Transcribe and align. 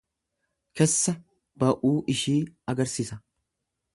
Kessa 0.79 1.13
ba'uu 1.65 1.93
ishii 2.15 2.39
argisisa. 2.75 3.21